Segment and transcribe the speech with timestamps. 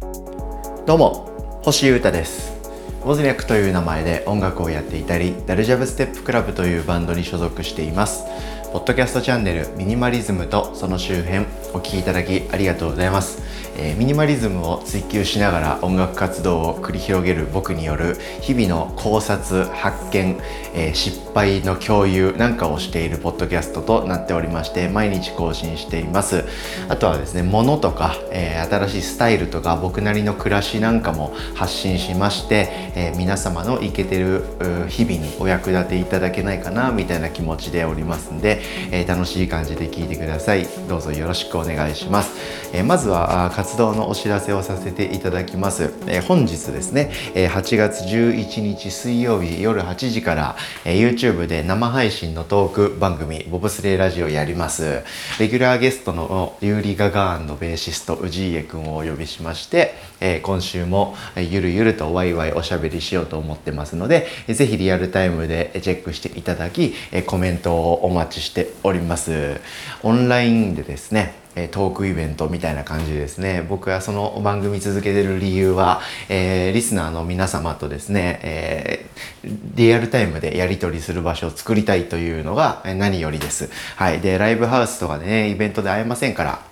[0.00, 2.58] どうも星優太です。
[3.04, 8.24] ウォズニャクという名前で音楽をやっていたりダルジャブステップクラブというバンドに所属しています。
[8.72, 13.42] ポッドキャストチャンネルミニマリズムとその周辺お聴きいただきありがとうございます。
[13.76, 20.38] えー、ミニマリズムを追求しながら音楽活動を繰り広げる僕による日々の考察発見、
[20.74, 26.44] えー、失敗の共有なんかをしているポッドキャストとなっておりまして毎日更新しています。
[26.88, 34.44] あとはですね物とか、えー、新しいスタイルとか僕なりの暮らしなんかも発信しまして、え皆様のイケてる
[34.88, 40.66] 日々にお役立ていただけないかなみたいな気持ちでおりますんで、え楽しい感じで聞いてください。
[40.88, 42.32] どうぞよろしくお願いします、
[42.72, 55.02] えまずは活動のお知らせをさせていただきます、え、本日ですね、え、8月11日水曜日夜8時から、え、YouTube で生配信のトーク番組ボブスレーラジオやります。
[55.38, 66.94] レギュラーゲストのユーリ・ガガーンのベーシスト氏家くんをお呼びしまして、えー、今週もゆるゆるとワイワイおしゃべりしようと思ってますのでぜひリアルタイムでチェックしていただき
[67.26, 69.60] コメントをお待ちしております。
[70.02, 71.34] オンラインでですね
[71.72, 73.66] トークイベントみたいな感じですね。
[73.68, 83.68] 僕はその番組続けてる理由は、えー、リスナーの皆様とですね、えー、リアルタイムでやり取りする場所を作りたいというのが何よりです。
[83.96, 84.20] はい。
[84.20, 86.69] でライブハウスとかでねイベントで会えませんから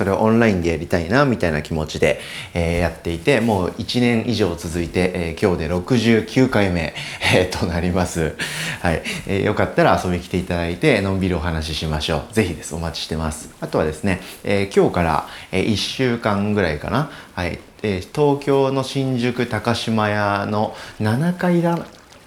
[0.00, 2.20] それをオンラインでやりたいなみたいな気持ちで、
[2.54, 6.94] えー、やっていてもう1年以上続いて、えー、今日で69回目、
[7.34, 8.34] えー、となります、
[8.80, 9.02] はい。
[9.26, 12.32] えー、よかったら遊びに来ていただいてのんびりお話ししましょう。
[12.32, 12.74] ぜひです。
[12.74, 13.54] お待ちしてます。
[13.60, 17.58] あとはですね、え、今日から、え、1週間ぐらいかな、はい。
[17.82, 21.78] え、東京の新宿高島屋の7階だ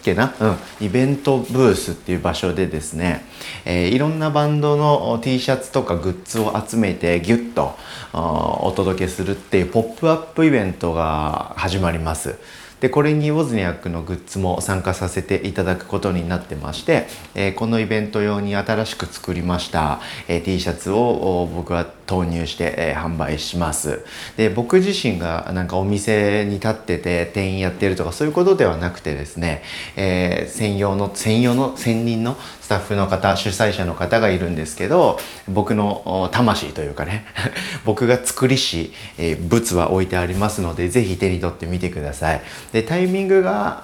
[0.04, 3.26] けな、うん、イベントブースっていう場所でですね、
[3.66, 7.76] えー、いろんなバンドの T シャツとかグッズを集めてギュッと
[8.14, 12.36] お届けするっていうポップアップイベントが始まります。
[12.84, 24.04] でこれにウォズニャックのグッズも参加させていただくことになってまして、えー、このイベント用に新しく作りました、えー、T シャツを僕は投入して、えー、販売します。
[24.36, 29.64] で僕自身がなんかお店に立ってて店員やってるとかそういうことではなくてですね、
[29.96, 37.26] え専用の専用の専任のスタッフの方主催者の方がいるんですけど僕の魂というかね
[37.86, 42.42] 僕が作りし、え物は置いてありますので是非手に取ってみてください。
[42.74, 43.84] でタイミングが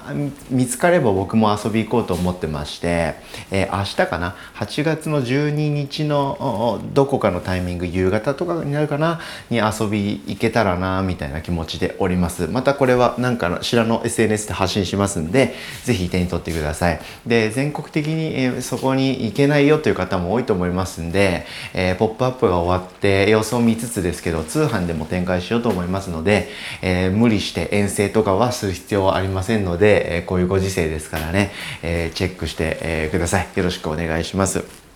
[0.50, 3.14] 見つかれば僕も遊び行こうと思ってまして、
[3.52, 9.20] えー、明日かな？8月の12日のどこかのタイミング夕方とかになるかな？
[9.52, 12.48] に遊び行けたらなみたいな気持ちでおります。
[12.48, 17.00] またこれは何かの知らの SNS で発信しますんで是非手に取ってください。
[17.28, 21.46] で全国的に、えー、そこに行けないよという方も多いと思いますんで、
[21.76, 26.50] えー、ポップアップが終わって様子を見つつですけど通販でも展開しようと思いますので、
[26.82, 31.52] え無理して遠征とかはする必要はありませんので、えこういうご時世ですからね、
[31.84, 33.48] えチェックして、えください。
[33.56, 34.90] よろしくお願いします。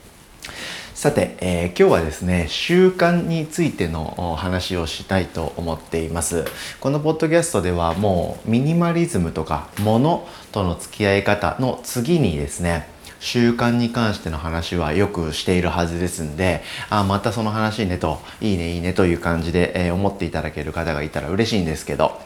[1.04, 6.46] さて、えー、今日はですね習慣についての話をしたいと思っています
[6.80, 12.88] このポッドキャストではもうミニマリズムとか物との付き合い方の次にですね
[13.20, 22.18] 習慣に関しての話はよくしているはずですんであまたその話ねといいねいいねという感じで、えー、思っていただける方がいたら嬉しいんですけど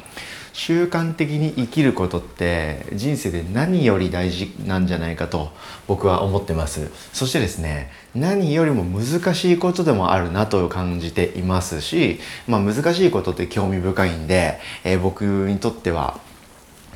[0.57, 5.51] 習慣的に生きることって人生で何より大事なんじゃないかと
[5.85, 6.89] 僕は思ってます。
[7.13, 16.19] そしてですね何よりも難しいことでもあるなと感じていますし、まあ、難しいことって興味深いんで、えー、僕にとっては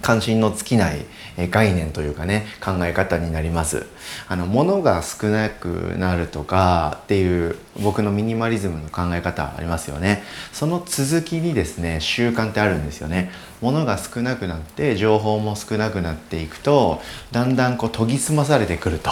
[0.02, 1.06] 関心の尽きない
[1.50, 3.86] 概念というかね考え方になります。
[4.28, 10.24] あの物が少なくなるとかっていう僕のミニマリズムの考え方ありますよね。
[10.52, 13.32] その続きにですね習慣ってあるんですよね。
[13.62, 17.02] 物が少なくなって情報も少なくなっていくと
[17.32, 19.12] だんだんこう研ぎ澄まされてくると。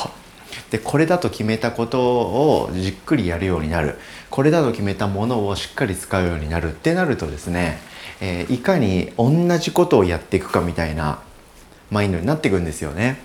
[0.71, 3.97] でこれだと決めたことをじっくりやるようになる
[4.29, 7.79] これだと決めたものをしっかり使うようになるってなるとですね
[8.21, 11.19] えー、いかに同じことをやっていくかみたいな
[11.89, 13.21] マインドになっていくんですよね。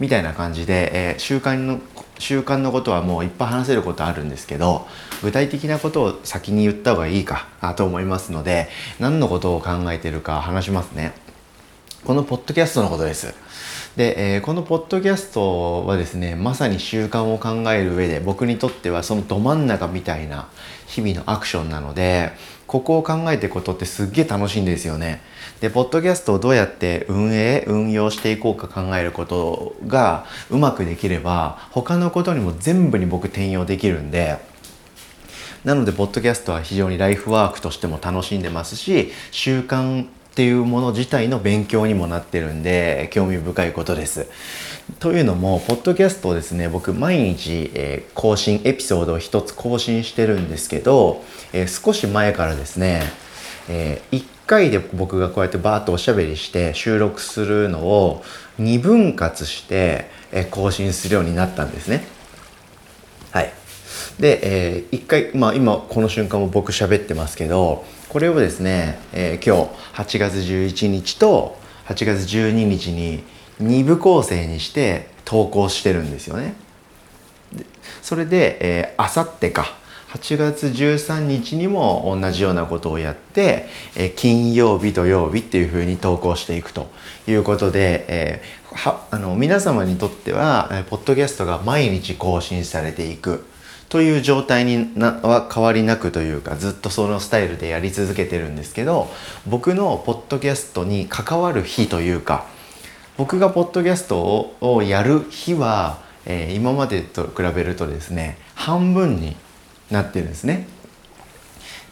[0.00, 1.80] みたいな感じで、えー、習慣の
[2.18, 4.86] 習慣のことはもういっぱい話せることあるんですけど
[5.22, 8.68] 具体的なことを先に言った方がいいかと思いますので
[8.98, 11.12] 何のことを考えてるか話しますね。
[12.04, 13.34] このポッドキャストのことです。
[13.96, 20.48] で、えー、このポッドキャストはですねまさに習慣を考える上で僕にとってはそのど真ん中みたいな
[20.86, 22.32] 日々のアクションなので
[22.66, 25.20] ここを考えていくことってすっげえ楽しいんですよね。
[25.60, 34.38] で、ポッドキャストをどうやって運営、運用していこうか考えることがうまくできれば他のことにも全部に僕転用できるんで
[35.64, 44.28] なのでポッドキャストは非常にライフワークとしても楽しんでますし習慣っていうもの自体の勉強にもなってるんで興味深いことです。
[44.98, 53.02] というのもポッドキャストをですね僕毎日、えー、更新エピソードを一つ更新してるんですけど、えー、少し前からですね、
[53.68, 58.24] えー、1回で僕がこうやってバーッとおしゃべりして収録するのを
[58.58, 62.04] 2分割して、え更新するようになったんですね。
[63.32, 63.52] はい。
[64.18, 71.56] で、えー、1回、まあ今この瞬間も僕喋ってますけど、これをですね、えー、今日8月11日と
[71.86, 73.24] 8月12日に
[73.62, 76.54] 2部構成にして投稿してるんですよね。
[78.00, 79.76] それで、あさってか
[80.12, 83.66] 8月13日にも同じようなことをやって、
[83.96, 86.90] えー、金曜日土曜日っていうふうに投稿していくと
[87.26, 93.46] いうことで、えー、はあの皆様にとっては、えー、ポッドキャストが毎日更新されていく
[93.92, 99.10] という状態になは変わりなくというかずっとそのスタイルでやり続けてるんですけど
[99.46, 102.46] 僕のポッドキャストに関わる日というか
[103.18, 109.36] 僕がポッドキャストをやる日は、えー、今までと比べるとですね半分に
[109.90, 110.66] なってるんですね。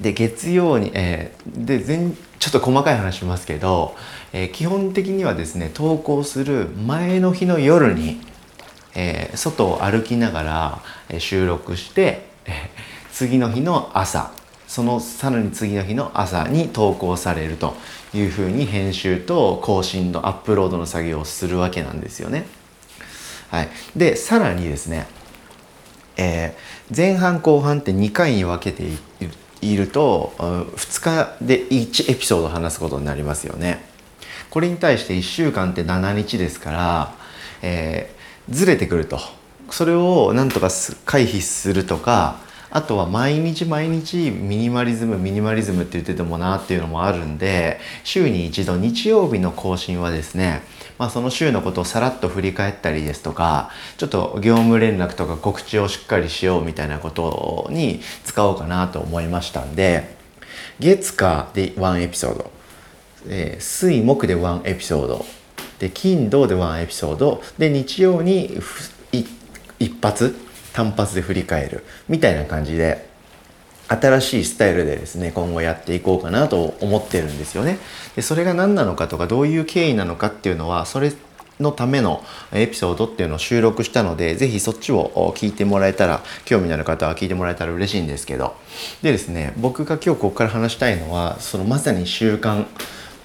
[0.00, 3.94] で月曜に、えー、で全ちょっと細かい話しますけど、
[4.32, 8.22] えー、基本的にはですね投稿する前の日の夜に、
[8.94, 12.28] えー、外を歩きながら、収録して、
[13.12, 14.32] 次の日の朝
[14.70, 17.74] そのさらに次の日の朝に投稿されると
[18.14, 22.46] いうふうに編集と更新のアップロードの作業をするわけなんですよね。
[23.50, 25.08] はい、でさらにですね、
[26.16, 28.84] えー、前半後半って2回に分けて
[29.60, 33.84] いると2日で1エピソード話すことになりますよね。
[34.50, 37.14] これに対して1週間って7日ですから、
[37.62, 38.19] えー、
[38.50, 39.18] ずれてくると。
[39.70, 40.68] それをなんとか
[41.04, 42.38] 回避するとか
[42.70, 50.62] あとは毎日毎日ミニマリズムミニマリズムって言っててもなっていうのもあるんで週に一度日曜日の更新はですね
[50.98, 60.14] まあ、その週のことをさらっと振り返ったりですとかちょっと業務連絡とか告知をしっかりしようみたいなことに使おうかなと思いましたんで
[60.78, 62.50] 月火で1エピソード、
[63.28, 65.24] えー、水木で1エピソード
[65.80, 68.58] で金土で1エピソードで日曜に
[69.78, 70.36] 一発
[70.72, 73.08] 単発で振り返るみたいな感じで
[73.88, 77.78] 新しいスタイルでですね今後やっていこうかなと思ってるんですよね。
[78.14, 81.12] でそれが何なのかとかどういう経緯なのかっていうのはそれ
[81.60, 88.54] のためのエピソードっていうのを収録したので、ぜひそっちを聞いてもらえたら、興味のある方は聞いてもらえたら嬉しいんですけど。
[89.02, 92.64] でですね、僕が今日ここから話したいのは、そのまさに習慣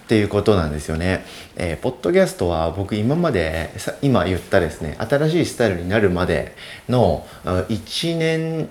[0.06, 1.26] っていうことなんですよね。
[1.56, 3.72] えー、ポッドキャストは僕今まで
[4.04, 6.56] 今言ったですね新しいスタイルになるまで
[6.88, 8.70] の1年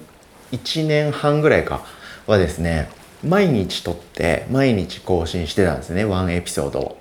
[0.53, 1.85] 1年半ぐらいか
[2.29, 2.89] はですね
[3.25, 6.99] 毎日撮って毎日更新してたんですねワンエピソードを。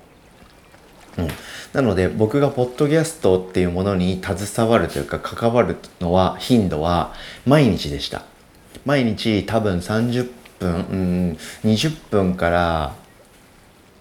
[1.15, 1.27] うん、
[1.73, 7.13] なので僕がポッドキャストっていうものに携わるというか関わるのは頻度は
[7.45, 8.23] 毎日でした。
[8.83, 13.02] 毎日多分30分、うん、20分から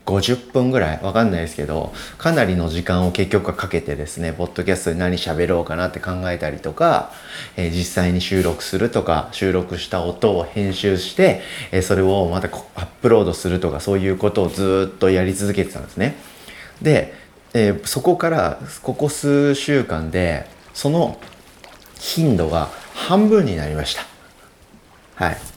[0.07, 7.13] 50分ぐらいわかんないですけどかなりの時間を結局はかけてですねポッドキャストで何喋ろうかなって考えたりとか、
[7.57, 16.17] えー、実際に収録するとか収録した音を編集して、えー、それをまたアップロードするとかそういうことをずっとやり続けてたんですね。
[16.81, 17.15] で、
[17.55, 21.21] えー、そこからここ数週間でその
[21.99, 24.07] 頻度が半分になりました。
[25.15, 25.52] はい。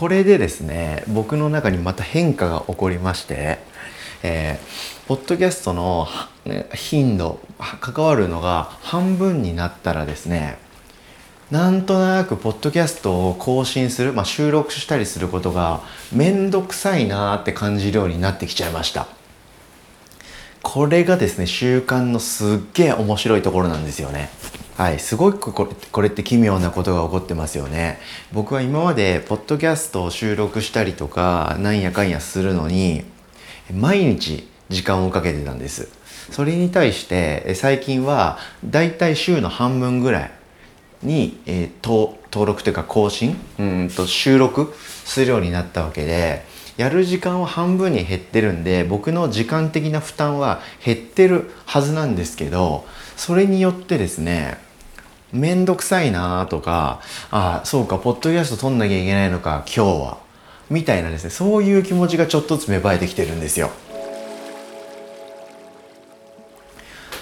[0.00, 3.58] これでですね僕の中にまた変化が起こりまして、
[4.22, 6.08] えー、ポッドキャストの
[6.72, 7.38] 頻度
[7.82, 10.56] 関わるのが半分になったらですね
[11.50, 15.82] なんとなくポッドキャストを更新する、まあ、収録したりすることが
[16.14, 19.06] めんどくさいなって感じるようになってきちゃいました。
[20.62, 24.30] これがですね習慣のすっげえ面白いところなんですよね。
[24.80, 27.98] はい、すごくこれこれって奇妙なことが起こってますよね。
[28.32, 33.04] 僕は今までポッドキャストを収録したりとかなんやかんやするのに
[33.74, 35.90] 毎日時間をかけてたんです。
[36.30, 40.30] それに対して最近はだいたい週の半分ぐらい
[41.02, 41.70] に、えー、
[42.32, 44.72] 登録というか更新うんと収録
[45.04, 46.42] するようになったわけで
[46.78, 52.86] やる時間は半分に減ってるんで僕の時間的な負担は減ってるはずなんですけど
[53.18, 54.69] それによってですね
[55.32, 60.18] めんどくさいなとか、ああ、そうか、ポッドキャスト撮んなきゃいけないのか、今日は。
[60.68, 63.70] みたいなですね、そういう気持ちがちょっとずつ芽生えてきてるんですよ。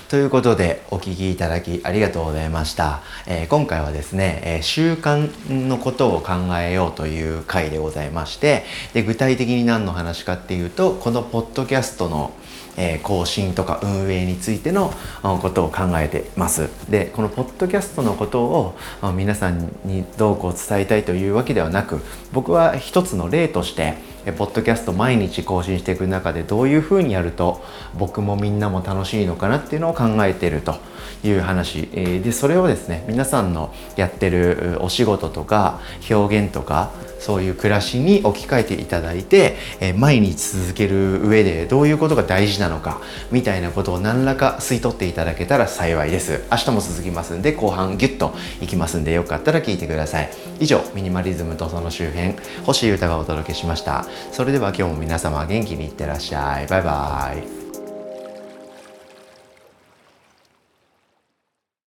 [0.09, 12.33] ということでお聞きいただきありがとうございました、えー、今回はですね、えー、習慣のことを考えようという回でございましてで具体的に何の話かっていうとこのポッドキャストの
[12.79, 16.71] え更新とか運営についてのことを考えてます。
[16.89, 18.79] でこのポッドキャストのことを
[19.15, 22.01] 皆さんにどうこう伝えたいというわけではなく
[22.33, 23.95] 僕は一つの例として
[24.33, 27.65] ポッドキャスト毎日更新していく中でどういうふうにやると
[27.99, 30.77] 僕もみんなも楽しいのかなっていうのを考えてると。
[31.25, 31.89] いう話。
[32.23, 39.57] でそれをですね皆さんのやってるお仕事とか表現とかそういう暮らしに置き換えていただいて、
[39.97, 43.01] 毎日続ける上でどういうことが大事なのか
[43.33, 46.45] みたいなことを何らか吸い取っていただけたら幸いです。
[46.53, 50.31] 明日も続きますんで後半ギュッといきますんでよかったら聞いてください。
[50.61, 54.07] 以上ミニマリズムとその周辺星優太がお届けしました。
[54.33, 56.67] それでは今日も皆様元気にいってらっしゃい。
[56.67, 57.68] バイバイ。